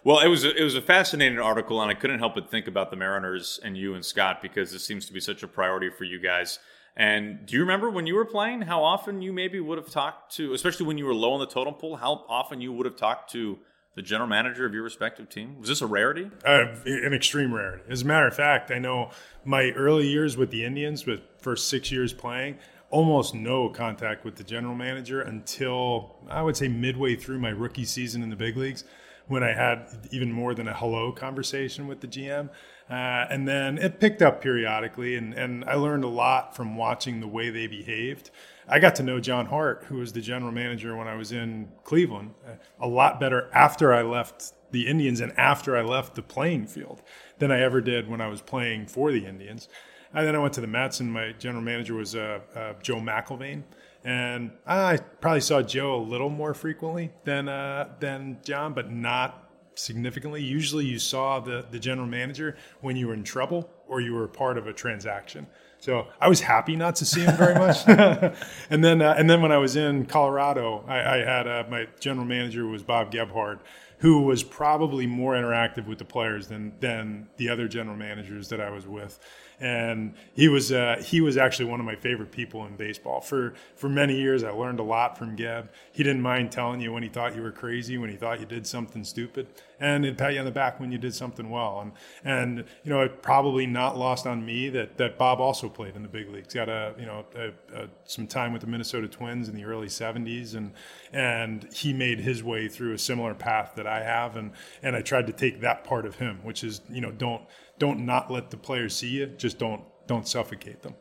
[0.04, 2.66] Well, it was a, it was a fascinating article, and I couldn't help but think
[2.66, 5.90] about the Mariners and you and Scott because this seems to be such a priority
[5.90, 6.58] for you guys.
[6.96, 10.34] And do you remember when you were playing how often you maybe would have talked
[10.36, 12.96] to, especially when you were low on the totem pole, how often you would have
[12.96, 13.60] talked to
[13.94, 15.58] the general manager of your respective team?
[15.60, 16.30] Was this a rarity?
[16.44, 17.84] Uh, an extreme rarity.
[17.88, 19.10] As a matter of fact, I know
[19.44, 22.58] my early years with the Indians, with first six years playing,
[22.90, 27.84] almost no contact with the general manager until I would say midway through my rookie
[27.84, 28.84] season in the big leagues
[29.32, 32.50] when I had even more than a hello conversation with the GM.
[32.90, 37.20] Uh, and then it picked up periodically, and, and I learned a lot from watching
[37.20, 38.30] the way they behaved.
[38.68, 41.70] I got to know John Hart, who was the general manager when I was in
[41.82, 42.34] Cleveland,
[42.78, 47.02] a lot better after I left the Indians and after I left the playing field
[47.38, 49.68] than I ever did when I was playing for the Indians.
[50.12, 52.96] And then I went to the Mets, and my general manager was uh, uh, Joe
[52.96, 53.62] McIlvaine
[54.04, 59.50] and I probably saw Joe a little more frequently than uh, than John, but not
[59.74, 60.42] significantly.
[60.42, 64.28] Usually, you saw the the general manager when you were in trouble or you were
[64.28, 65.46] part of a transaction.
[65.78, 67.86] So I was happy not to see him very much.
[68.70, 71.88] and then uh, and then when I was in Colorado, I, I had uh, my
[72.00, 73.60] general manager was Bob Gebhard,
[73.98, 78.60] who was probably more interactive with the players than than the other general managers that
[78.60, 79.18] I was with
[79.62, 83.20] and he was uh, he was actually one of my favorite people in baseball.
[83.20, 85.70] For for many years, I learned a lot from Geb.
[85.92, 88.46] He didn't mind telling you when he thought you were crazy, when he thought you
[88.46, 89.46] did something stupid,
[89.82, 91.80] and he'd pat you on the back when you did something well.
[91.80, 91.92] And
[92.24, 96.02] and you know, it probably not lost on me that that Bob also played in
[96.02, 96.54] the big leagues.
[96.54, 99.88] Got a you know a, a, some time with the Minnesota Twins in the early
[99.88, 100.72] '70s, and
[101.12, 105.02] and he made his way through a similar path that I have, and and I
[105.02, 107.42] tried to take that part of him, which is you know don't
[107.78, 109.26] don't not let the players see you.
[109.26, 110.94] Just don't don't suffocate them.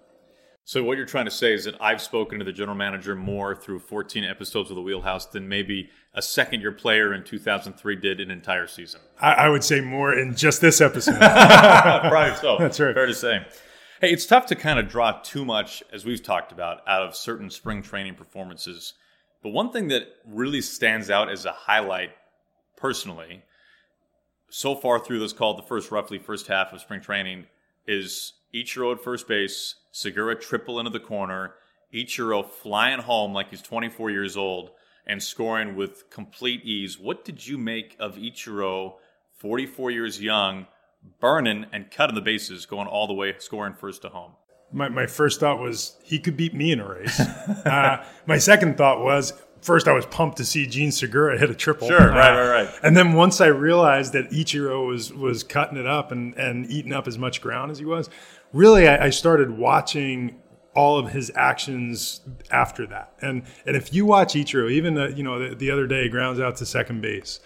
[0.72, 3.54] So what you're trying to say is that I've spoken to the general manager more
[3.54, 8.22] through 14 episodes of the Wheelhouse than maybe a second year player in 2003 did
[8.22, 9.02] an entire season.
[9.20, 11.18] I, I would say more in just this episode.
[11.20, 12.56] Probably so.
[12.58, 12.96] That's right.
[12.96, 13.46] Fair to say.
[14.00, 17.18] Hey, it's tough to kind of draw too much, as we've talked about, out of
[17.18, 18.94] certain spring training performances.
[19.44, 22.12] But one thing that really stands out as a highlight,
[22.78, 23.44] personally,
[24.50, 27.48] so far through this called the first roughly first half of spring training,
[27.86, 31.54] is Ichiro at first base, Segura triple into the corner,
[31.94, 34.72] Ichiro flying home like he's 24 years old
[35.06, 37.00] and scoring with complete ease.
[37.00, 38.96] What did you make of Ichiro,
[39.38, 40.68] 44 years young,
[41.20, 44.34] burning and cutting the bases, going all the way, scoring first to home?
[44.72, 47.20] My, my first thought was he could beat me in a race.
[47.66, 51.56] uh, my second thought was first I was pumped to see Jean Segura hit a
[51.56, 51.88] triple.
[51.88, 52.80] Sure, uh, right, right, right.
[52.84, 56.94] And then once I realized that Ichiro was was cutting it up and and eating
[56.94, 58.10] up as much ground as he was,
[58.54, 60.42] really I, I started watching
[60.74, 63.14] all of his actions after that.
[63.22, 66.40] And and if you watch Ichiro, even the, you know the, the other day grounds
[66.40, 67.40] out to second base,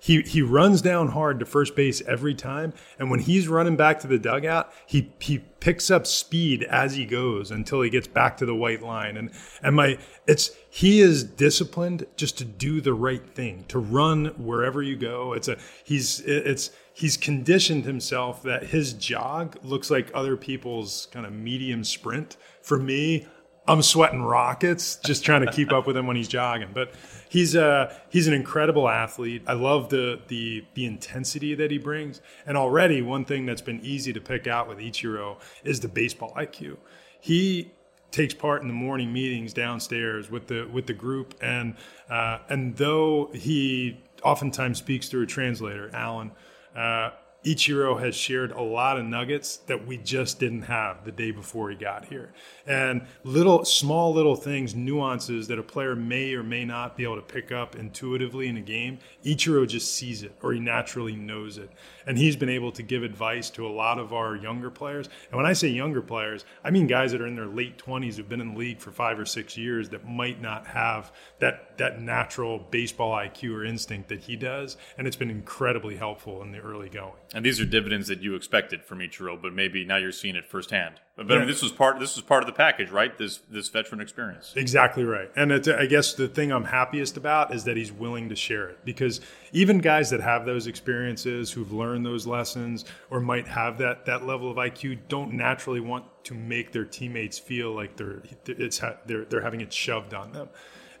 [0.00, 2.72] he he runs down hard to first base every time.
[2.98, 7.04] And when he's running back to the dugout, he he picks up speed as he
[7.04, 9.18] goes until he gets back to the white line.
[9.18, 9.30] And
[9.62, 14.82] and my it's he is disciplined just to do the right thing, to run wherever
[14.82, 15.34] you go.
[15.34, 21.26] It's a he's it's he's conditioned himself that his jog looks like other people's kind
[21.26, 22.38] of medium sprint.
[22.62, 23.26] For me,
[23.66, 26.70] I'm sweating rockets just trying to keep up with him when he's jogging.
[26.74, 26.92] But
[27.28, 29.42] he's a uh, he's an incredible athlete.
[29.46, 32.20] I love the the the intensity that he brings.
[32.46, 36.34] And already one thing that's been easy to pick out with Ichiro is the baseball
[36.36, 36.78] IQ.
[37.20, 37.72] He
[38.10, 41.76] takes part in the morning meetings downstairs with the with the group and
[42.08, 46.32] uh, and though he oftentimes speaks through a translator, Alan
[46.76, 47.10] uh,
[47.44, 51.70] Ichiro has shared a lot of nuggets that we just didn't have the day before
[51.70, 52.32] he got here.
[52.66, 57.16] And little, small little things, nuances that a player may or may not be able
[57.16, 61.56] to pick up intuitively in a game, Ichiro just sees it or he naturally knows
[61.56, 61.70] it.
[62.06, 65.08] And he's been able to give advice to a lot of our younger players.
[65.30, 68.16] And when I say younger players, I mean guys that are in their late 20s
[68.16, 71.69] who've been in the league for five or six years that might not have that,
[71.80, 74.76] that natural baseball IQ or instinct that he does.
[74.98, 77.14] And it's been incredibly helpful in the early going.
[77.34, 80.46] And these are dividends that you expected from Ichiro, but maybe now you're seeing it
[80.46, 80.96] firsthand.
[81.16, 81.38] But, but yeah.
[81.38, 81.98] I mean, this was part.
[81.98, 83.16] This was part of the package, right?
[83.16, 84.52] This this veteran experience.
[84.56, 85.30] Exactly right.
[85.34, 88.84] And I guess the thing I'm happiest about is that he's willing to share it
[88.84, 94.04] because even guys that have those experiences, who've learned those lessons, or might have that
[94.04, 98.80] that level of IQ, don't naturally want to make their teammates feel like they're it's
[99.06, 100.50] they're they're having it shoved on them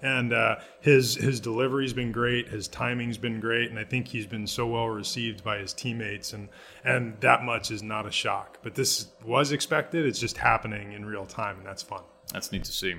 [0.02, 4.26] and uh, his his delivery's been great, his timing's been great, and I think he's
[4.26, 6.48] been so well received by his teammates, and
[6.84, 8.58] and that much is not a shock.
[8.62, 12.02] But this was expected; it's just happening in real time, and that's fun.
[12.32, 12.94] That's neat to see.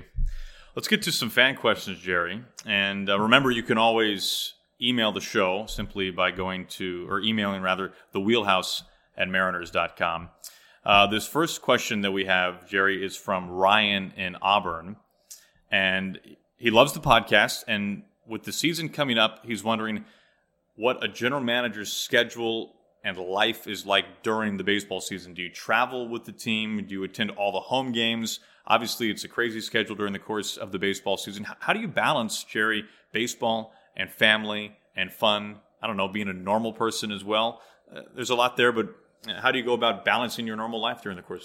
[0.74, 2.42] Let's get to some fan questions, Jerry.
[2.64, 7.62] And uh, remember, you can always email the show simply by going to, or emailing
[7.62, 8.82] rather, the wheelhouse
[9.16, 10.30] at mariners.com.
[10.84, 14.96] Uh, this first question that we have, Jerry, is from Ryan in Auburn.
[15.70, 16.18] And
[16.62, 20.04] he loves the podcast, and with the season coming up, he's wondering
[20.76, 22.72] what a general manager's schedule
[23.02, 25.34] and life is like during the baseball season.
[25.34, 26.86] Do you travel with the team?
[26.86, 28.38] Do you attend all the home games?
[28.64, 31.44] Obviously, it's a crazy schedule during the course of the baseball season.
[31.58, 35.56] How do you balance, Jerry, baseball and family and fun?
[35.82, 37.60] I don't know, being a normal person as well.
[37.92, 38.94] Uh, there's a lot there, but
[39.40, 41.42] how do you go about balancing your normal life during the course?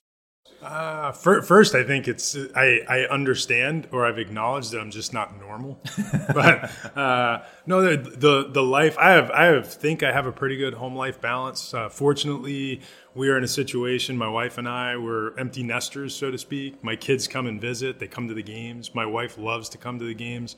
[0.61, 5.39] Uh, first, I think it's I, I understand or I've acknowledged that I'm just not
[5.39, 5.79] normal.
[6.33, 10.31] but uh, no, the, the, the life I have I have think I have a
[10.31, 11.75] pretty good home life balance.
[11.75, 12.81] Uh, fortunately,
[13.13, 14.17] we are in a situation.
[14.17, 16.83] My wife and I were empty nesters, so to speak.
[16.83, 17.99] My kids come and visit.
[17.99, 18.95] They come to the games.
[18.95, 20.55] My wife loves to come to the games.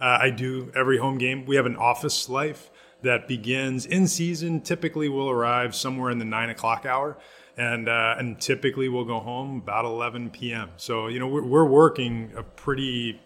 [0.00, 1.44] Uh, I do every home game.
[1.44, 2.70] We have an office life
[3.02, 4.62] that begins in season.
[4.62, 7.18] Typically, will arrive somewhere in the nine o'clock hour
[7.56, 10.70] and uh, and typically we'll go home about 11 p.m.
[10.76, 13.20] So you know we're, we're working a pretty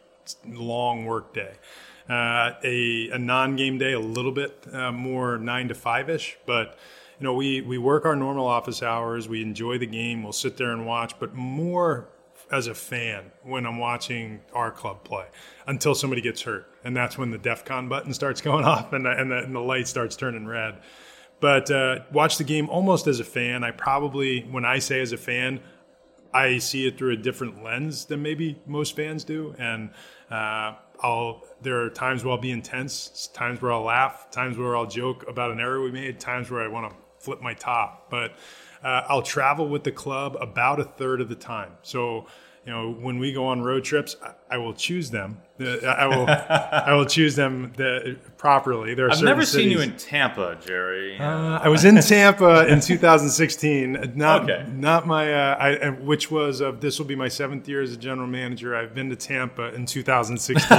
[0.44, 1.54] long work day.
[2.08, 6.78] Uh, a, a non-game day a little bit uh, more nine to five ish, but
[7.18, 9.28] you know we we work our normal office hours.
[9.28, 10.22] We enjoy the game.
[10.22, 12.08] We'll sit there and watch, but more
[12.50, 15.26] as a fan when I'm watching our club play
[15.66, 19.10] until somebody gets hurt, and that's when the DEFCON button starts going off and the,
[19.10, 20.80] and the, and the light starts turning red.
[21.40, 23.62] But uh, watch the game almost as a fan.
[23.62, 25.60] I probably, when I say as a fan,
[26.32, 29.90] I see it through a different lens than maybe most fans do, and
[30.30, 31.44] uh, I'll.
[31.62, 35.24] There are times where I'll be intense, times where I'll laugh, times where I'll joke
[35.28, 38.10] about an error we made, times where I want to flip my top.
[38.10, 38.36] But
[38.84, 41.72] uh, I'll travel with the club about a third of the time.
[41.82, 42.26] So
[42.66, 45.40] you know, when we go on road trips, I, I will choose them.
[45.60, 48.94] Uh, I will, I will choose them the, properly.
[48.94, 51.16] There are I've never seen you in Tampa, Jerry.
[51.18, 54.12] uh, I was in Tampa in 2016.
[54.16, 54.66] Not Okay.
[54.70, 57.92] not my uh, I, uh, which was of this will be my seventh year as
[57.92, 58.74] a general manager.
[58.76, 60.76] I've been to Tampa in 2016.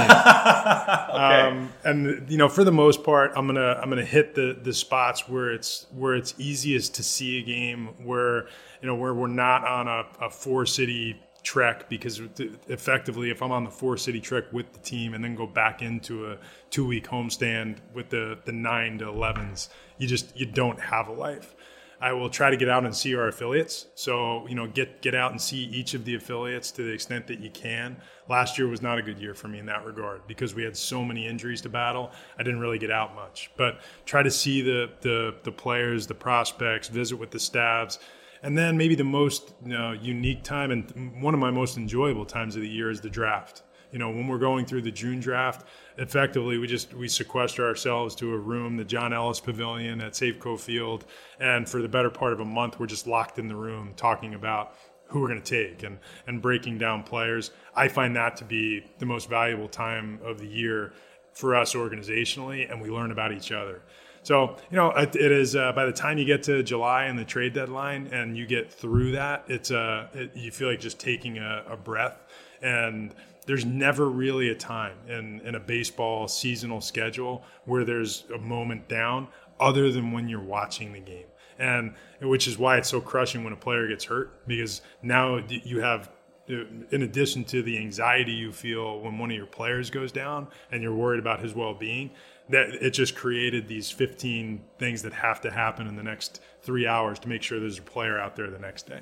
[1.10, 4.72] um, and you know, for the most part, I'm gonna I'm gonna hit the the
[4.72, 8.46] spots where it's where it's easiest to see a game where
[8.80, 12.20] you know where we're not on a, a four city trek because
[12.68, 15.82] effectively if i'm on the four city trek with the team and then go back
[15.82, 16.36] into a
[16.70, 21.12] two week homestand with the the 9 to 11s you just you don't have a
[21.12, 21.54] life.
[22.00, 23.86] I will try to get out and see our affiliates.
[23.96, 27.26] So you know get get out and see each of the affiliates to the extent
[27.26, 27.96] that you can.
[28.28, 30.76] Last year was not a good year for me in that regard because we had
[30.76, 32.12] so many injuries to battle.
[32.38, 33.50] I didn't really get out much.
[33.56, 37.98] But try to see the the, the players the prospects visit with the staffs
[38.42, 42.24] and then maybe the most you know, unique time and one of my most enjoyable
[42.24, 43.62] times of the year is the draft.
[43.92, 48.14] You know, when we're going through the June draft, effectively we just we sequester ourselves
[48.16, 51.06] to a room, the John Ellis Pavilion at Safeco Field,
[51.40, 54.34] and for the better part of a month we're just locked in the room talking
[54.34, 54.74] about
[55.06, 57.50] who we're going to take and and breaking down players.
[57.74, 60.92] I find that to be the most valuable time of the year
[61.32, 63.80] for us organizationally, and we learn about each other.
[64.22, 67.24] So, you know, it, is uh, by the time you get to July and the
[67.24, 71.38] trade deadline and you get through that, it's uh, it, you feel like just taking
[71.38, 72.18] a, a breath.
[72.60, 73.14] And
[73.46, 78.88] there's never really a time in, in a baseball seasonal schedule where there's a moment
[78.88, 79.28] down
[79.58, 81.24] other than when you're watching the game.
[81.58, 85.80] And which is why it's so crushing when a player gets hurt because now you
[85.80, 86.10] have
[86.48, 90.82] in addition to the anxiety you feel when one of your players goes down and
[90.82, 92.10] you're worried about his well-being
[92.50, 96.86] that it just created these 15 things that have to happen in the next three
[96.86, 99.00] hours to make sure there's a player out there the next day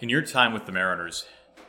[0.00, 1.24] in your time with the mariners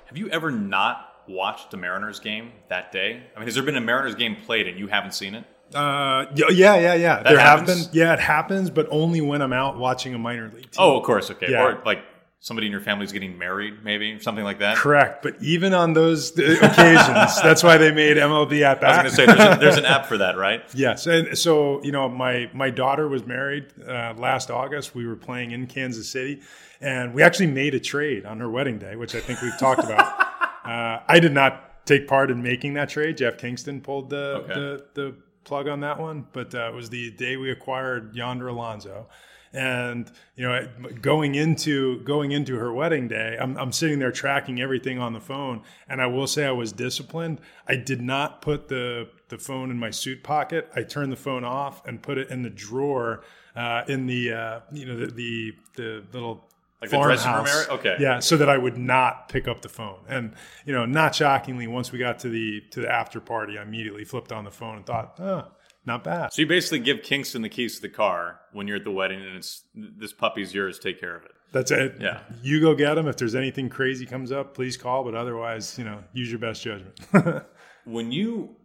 [0.05, 3.77] have you ever not watched a mariners game that day i mean has there been
[3.77, 7.15] a mariners game played and you haven't seen it uh, yeah, yeah, yeah.
[7.15, 7.69] That there happens?
[7.69, 10.79] have been, yeah, it happens, but only when I'm out watching a minor league team.
[10.79, 11.63] oh of course okay Yeah.
[11.63, 12.03] or like
[12.43, 15.21] somebody in your family is getting married maybe something like that correct.
[15.23, 19.15] But even on those occasions, that's why they made MLB at i was going to
[19.15, 22.49] say there's, a, there's an app for that right Yes, and so you know, my
[22.53, 24.93] my daughter was married uh, last August.
[24.95, 26.41] We were playing in Kansas City,
[26.81, 29.83] and we actually made a trade on her wedding day, which I think we've talked
[29.83, 30.27] about.
[30.63, 33.17] Uh, I did not take part in making that trade.
[33.17, 34.53] Jeff Kingston pulled the Okay.
[34.53, 38.47] the, the plug on that one, but uh, it was the day we acquired Yonder
[38.47, 39.07] Alonso.
[39.53, 40.67] And you know,
[41.01, 45.19] going into going into her wedding day, I'm, I'm sitting there tracking everything on the
[45.19, 47.41] phone, and I will say I was disciplined.
[47.67, 50.69] I did not put the the phone in my suit pocket.
[50.75, 53.23] I turned the phone off and put it in the drawer
[53.55, 56.49] uh, in the uh, you know the the, the little
[56.81, 57.69] Like room farmhouse.
[57.69, 57.97] Okay.
[57.99, 59.99] Yeah, so that I would not pick up the phone.
[60.07, 60.33] And
[60.65, 64.05] you know, not shockingly, once we got to the to the after party, I immediately
[64.05, 65.47] flipped on the phone and thought, oh,
[65.85, 66.31] not bad.
[66.33, 69.21] so you basically give kingston the keys to the car when you're at the wedding
[69.21, 71.95] and it's this puppy's yours take care of it That's it.
[71.99, 72.21] Yeah.
[72.41, 73.07] You go get them.
[73.09, 75.03] If there's anything crazy comes up, please call.
[75.03, 76.97] But otherwise, you know, use your best judgment.
[77.85, 78.55] when you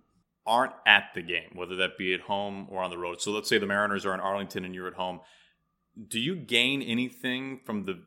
[0.46, 3.48] aren't at the game, whether that be at home or on the road, so let's
[3.48, 5.18] say the Mariners are in Arlington and you're at home,
[6.08, 8.04] do you gain anything from the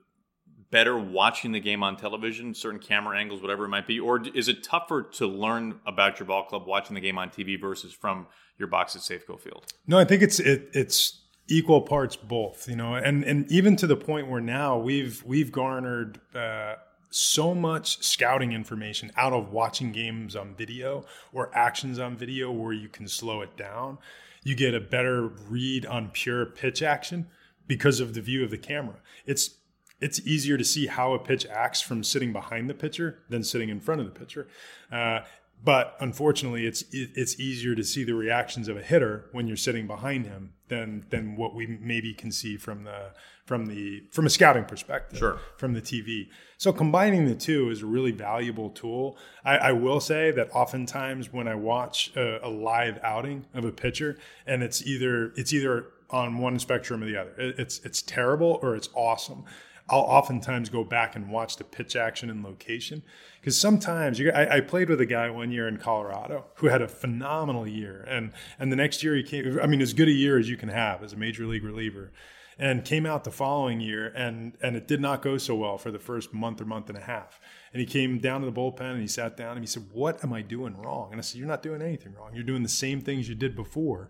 [0.72, 4.00] better watching the game on television, certain camera angles, whatever it might be?
[4.00, 7.60] Or is it tougher to learn about your ball club watching the game on TV
[7.60, 8.28] versus from
[8.58, 9.66] your box at Safeco Field?
[9.88, 12.68] No, I think it's it, it's equal parts both.
[12.68, 16.20] You know, and and even to the point where now we've we've garnered.
[16.34, 16.76] Uh,
[17.12, 21.04] so much scouting information out of watching games on video
[21.34, 23.98] or actions on video where you can slow it down.
[24.44, 27.28] You get a better read on pure pitch action
[27.68, 28.98] because of the view of the camera.
[29.26, 29.59] It's
[30.02, 33.70] it's easier to see how a pitch acts from sitting behind the pitcher than sitting
[33.70, 34.48] in front of the pitcher.
[34.92, 35.22] Uh,
[35.62, 39.88] but unfortunately, it's it's easier to see the reactions of a hitter when you're sitting
[39.88, 43.12] behind him than than what we maybe can see from the
[43.46, 45.40] from the from a scouting perspective Sure.
[45.58, 46.30] from the TV.
[46.58, 49.18] So combining the two is a really valuable tool.
[49.44, 53.72] I, I will say that oftentimes when I watch a, a live outing of a
[53.74, 58.60] pitcher, and it's either it's either on one spectrum or the other, it's it's terrible
[58.62, 59.44] or it's awesome.
[59.90, 63.04] I'll oftentimes go back and watch the pitch action and location
[63.40, 66.82] because sometimes you, I, I played with a guy one year in Colorado who had
[66.82, 69.60] a phenomenal year, and and the next year he came.
[69.62, 72.12] I mean, as good a year as you can have as a major league reliever
[72.60, 75.92] and came out the following year and and it did not go so well for
[75.92, 77.40] the first month or month and a half
[77.74, 80.24] and he came down to the bullpen and he sat down and he said what
[80.24, 82.70] am i doing wrong and i said you're not doing anything wrong you're doing the
[82.70, 84.10] same things you did before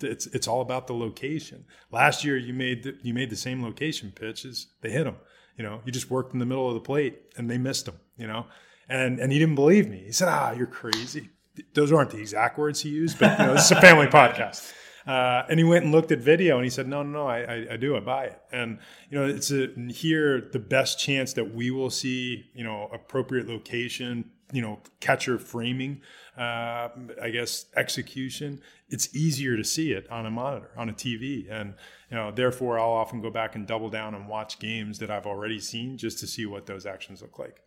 [0.00, 3.62] it's it's all about the location last year you made the, you made the same
[3.62, 5.16] location pitches they hit them
[5.58, 7.98] You know, you just worked in the middle of the plate and they missed them.
[8.18, 8.44] you know?
[8.88, 10.02] And, and he didn't believe me.
[10.04, 11.30] He said, ah, you're crazy.
[11.72, 14.70] Those aren't the exact words he used, but you know, this is a family podcast.
[15.06, 17.38] Uh, and he went and looked at video and he said, no, no, no, I,
[17.38, 18.40] I, I do, I buy it.
[18.50, 18.78] And,
[19.08, 23.46] you know, it's a, here the best chance that we will see, you know, appropriate
[23.46, 26.00] location, you know, catcher framing,
[26.36, 26.88] uh,
[27.22, 28.60] I guess execution.
[28.88, 31.48] It's easier to see it on a monitor, on a TV.
[31.48, 31.74] And,
[32.10, 35.26] you know, therefore I'll often go back and double down and watch games that I've
[35.26, 37.60] already seen just to see what those actions look like.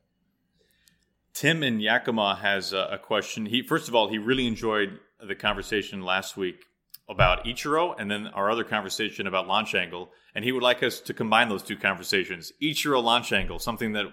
[1.33, 3.45] Tim in Yakima has a, a question.
[3.45, 6.65] He first of all, he really enjoyed the conversation last week
[7.09, 10.11] about Ichiro and then our other conversation about launch angle.
[10.35, 12.53] And he would like us to combine those two conversations.
[12.61, 14.05] Ichiro launch angle, something that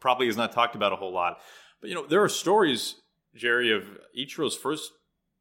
[0.00, 1.38] probably is not talked about a whole lot.
[1.80, 2.96] But, you know, there are stories,
[3.34, 3.84] Jerry, of
[4.16, 4.92] Ichiro's first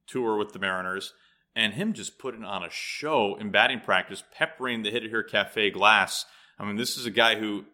[0.08, 1.14] tour with the Mariners
[1.56, 5.24] and him just putting on a show in batting practice, peppering the Hit It Here
[5.24, 6.26] Cafe glass.
[6.60, 7.66] I mean, this is a guy who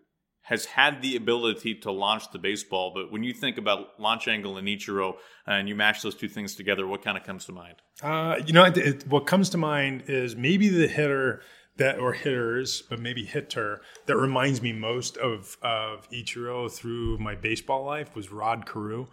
[0.43, 2.91] has had the ability to launch the baseball.
[2.93, 5.15] But when you think about launch angle and Ichiro
[5.45, 7.75] and you mash those two things together, what kind of comes to mind?
[8.01, 11.41] Uh, you know, it, it, what comes to mind is maybe the hitter
[11.77, 17.35] that or hitters, but maybe hitter that reminds me most of of Ichiro through my
[17.35, 19.07] baseball life was Rod Carew.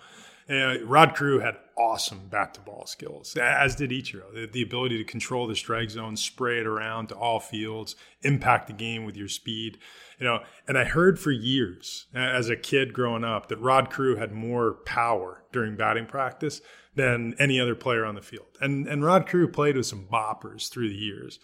[0.49, 4.33] Rod Carew had awesome bat to ball skills, as did Ichiro.
[4.33, 8.67] The, the, ability to control the strike zone, spray it around to all fields, impact
[8.67, 9.79] the game with your speed.
[10.19, 14.17] You know, and I heard for years as a kid growing up that Rod Carew
[14.17, 16.61] had more power during batting practice
[16.95, 18.59] than any other player on the field.
[18.61, 21.39] And and Rod Carew played with some boppers through the years.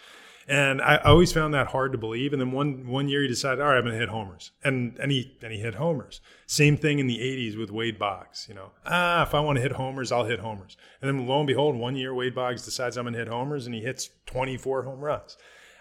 [0.46, 2.32] And I always found that hard to believe.
[2.32, 4.98] And then one one year he decided, all right, I'm going to hit homers, and
[4.98, 6.20] and he and he hit homers.
[6.46, 8.46] Same thing in the '80s with Wade Boggs.
[8.48, 10.76] You know, ah, if I want to hit homers, I'll hit homers.
[11.00, 13.66] And then lo and behold, one year Wade Boggs decides I'm going to hit homers,
[13.66, 15.36] and he hits 24 home runs.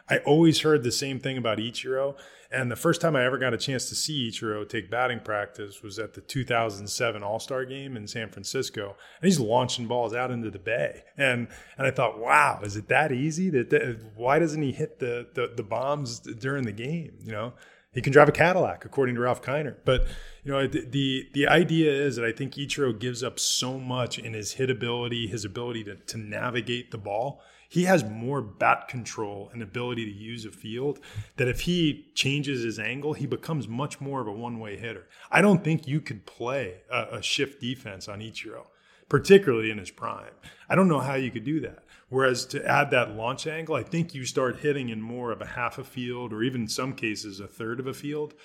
[0.09, 2.15] I always heard the same thing about Ichiro.
[2.53, 5.81] And the first time I ever got a chance to see Ichiro take batting practice
[5.81, 8.95] was at the 2007 All Star game in San Francisco.
[9.19, 11.03] And he's launching balls out into the bay.
[11.17, 11.47] And
[11.77, 13.49] and I thought, wow, is it that easy?
[13.49, 17.17] That, that why doesn't he hit the, the, the bombs during the game?
[17.23, 17.53] You know,
[17.91, 19.75] he can drive a Cadillac, according to Ralph Kiner.
[19.83, 20.05] But
[20.43, 24.19] you know, the, the the idea is that I think Ichiro gives up so much
[24.19, 27.41] in his hit ability, his ability to to navigate the ball
[27.73, 30.99] he has more bat control and ability to use a field
[31.37, 35.07] that if he changes his angle, he becomes much more of a one way hitter.
[35.31, 38.67] I don't think you could play a, a shift defense on Ichiro,
[39.09, 40.35] particularly in his prime.
[40.69, 41.85] I don't know how you could do that.
[42.09, 45.47] Whereas to add that launch angle, I think you start hitting in more of a
[45.47, 48.35] half a field or even in some cases a third of a field.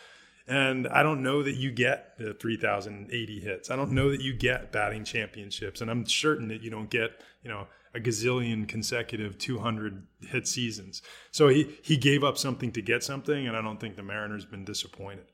[0.47, 3.71] And I don't know that you get the 3,080 hits.
[3.71, 5.83] I don't know that you get batting championships.
[5.83, 11.03] And I'm certain that you don't get, you know, a gazillion consecutive 200 hit seasons.
[11.31, 14.45] So he, he gave up something to get something, and I don't think the Mariners
[14.45, 15.27] been disappointed.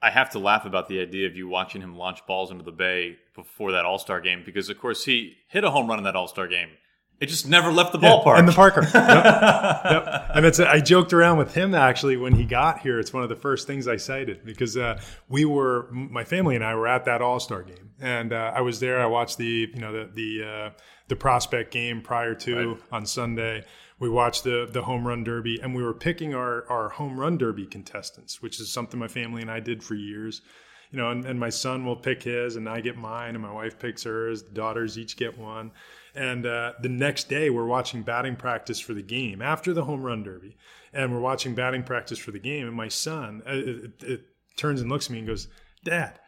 [0.00, 2.72] I have to laugh about the idea of you watching him launch balls into the
[2.72, 6.04] bay before that All Star game because, of course, he hit a home run in
[6.04, 6.68] that All Star game.
[7.20, 8.34] It just never left the ballpark.
[8.34, 8.82] Yeah, in the Parker.
[8.94, 8.94] yep.
[8.94, 10.30] yep.
[10.34, 13.00] And it's I joked around with him actually when he got here.
[13.00, 16.64] It's one of the first things I cited because uh, we were my family and
[16.64, 19.00] I were at that All Star game, and uh, I was there.
[19.00, 20.70] I watched the you know the the uh,
[21.08, 22.82] the prospect game prior to right.
[22.92, 23.64] on Sunday.
[23.98, 27.38] We watched the the home run derby, and we were picking our our home run
[27.38, 30.42] derby contestants, which is something my family and I did for years.
[30.90, 33.52] You know, and, and my son will pick his, and I get mine, and my
[33.52, 34.42] wife picks hers.
[34.42, 35.72] The daughters each get one.
[36.14, 40.02] And uh, the next day, we're watching batting practice for the game after the home
[40.02, 40.56] run derby,
[40.94, 42.66] and we're watching batting practice for the game.
[42.66, 44.20] And my son uh, it, it
[44.56, 45.48] turns and looks at me and goes,
[45.84, 46.18] "Dad."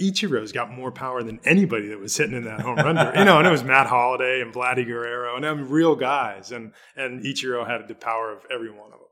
[0.00, 2.94] Ichiro's got more power than anybody that was sitting in that home run.
[2.96, 3.18] derby.
[3.18, 6.50] you know, and it was Matt Holliday and Vladdy Guerrero and them real guys.
[6.50, 9.08] And and Ichiro had the power of every one of them.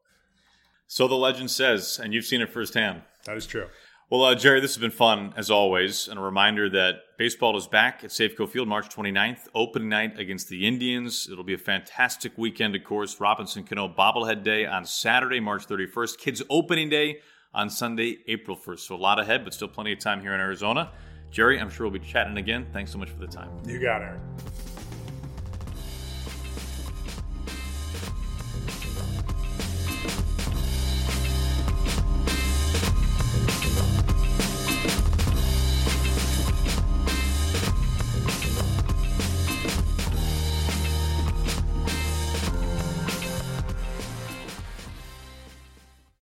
[0.87, 3.03] So the legend says, and you've seen it firsthand.
[3.25, 3.67] That is true.
[4.11, 6.09] Well, uh, Jerry, this has been fun as always.
[6.09, 10.49] And a reminder that baseball is back at Safeco Field March 29th, opening night against
[10.49, 11.29] the Indians.
[11.31, 13.21] It'll be a fantastic weekend, of course.
[13.21, 16.17] Robinson Cano Bobblehead Day on Saturday, March 31st.
[16.17, 17.19] Kids Opening Day
[17.59, 18.79] on Sunday, April 1st.
[18.79, 20.93] So a lot ahead, but still plenty of time here in Arizona.
[21.33, 22.65] Jerry, I'm sure we'll be chatting again.
[22.73, 23.51] Thanks so much for the time.
[23.67, 24.19] You got it.